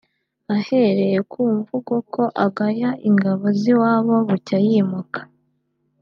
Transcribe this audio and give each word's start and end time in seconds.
Ahereye 0.55 1.17
ku 1.31 1.41
mvugo 1.55 1.93
ko 2.13 2.23
ugaya 2.45 2.89
ingabo 3.09 3.45
z’iwabo 3.59 4.15
bucya 4.27 4.57
yimuka 4.67 5.21